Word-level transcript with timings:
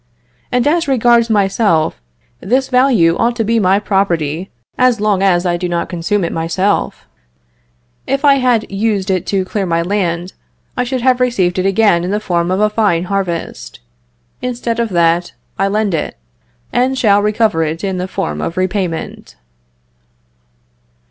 And 0.51 0.65
as 0.65 0.87
regards 0.87 1.29
myself, 1.29 2.01
this 2.39 2.69
value 2.69 3.15
ought 3.17 3.35
to 3.35 3.43
be 3.43 3.59
my 3.59 3.77
property, 3.77 4.49
as 4.75 4.99
long 4.99 5.21
as 5.21 5.45
I 5.45 5.57
do 5.57 5.69
not 5.69 5.89
consume 5.89 6.23
it 6.23 6.33
myself; 6.33 7.07
if 8.07 8.25
I 8.25 8.37
had 8.39 8.65
used 8.71 9.11
it 9.11 9.27
to 9.27 9.45
clear 9.45 9.67
my 9.67 9.83
land, 9.83 10.33
I 10.75 10.85
should 10.85 11.01
have 11.01 11.19
received 11.19 11.59
it 11.59 11.67
again 11.67 12.03
in 12.03 12.09
the 12.09 12.19
form 12.19 12.49
of 12.49 12.59
a 12.59 12.67
fine 12.67 13.03
harvest. 13.03 13.79
Instead 14.41 14.79
of 14.79 14.89
that, 14.89 15.33
I 15.59 15.67
lend 15.67 15.93
it, 15.93 16.17
and 16.73 16.97
shall 16.97 17.21
recover 17.21 17.61
it 17.61 17.83
in 17.83 17.99
the 17.99 18.07
form 18.07 18.41
of 18.41 18.57
repayment. 18.57 19.35